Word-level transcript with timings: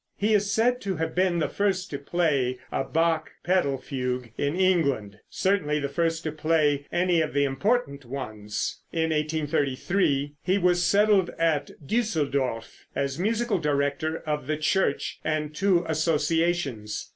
He 0.17 0.33
is 0.33 0.51
said 0.51 0.81
to 0.81 0.95
have 0.95 1.13
been 1.13 1.37
the 1.37 1.47
first 1.47 1.91
to 1.91 1.99
play 1.99 2.57
a 2.71 2.83
Bach 2.83 3.29
pedal 3.43 3.77
fugue 3.77 4.31
in 4.35 4.55
England, 4.55 5.19
certainly 5.29 5.77
the 5.77 5.87
first 5.89 6.23
to 6.23 6.31
play 6.31 6.87
any 6.91 7.21
of 7.21 7.33
the 7.35 7.43
important 7.43 8.03
ones. 8.03 8.81
In 8.91 9.11
1833 9.11 10.33
he 10.41 10.57
was 10.57 10.83
settled 10.83 11.29
at 11.37 11.69
Düsseldorf, 11.85 12.85
as 12.95 13.19
musical 13.19 13.59
director 13.59 14.17
of 14.25 14.47
the 14.47 14.57
church 14.57 15.19
and 15.23 15.53
two 15.55 15.85
associations. 15.87 17.07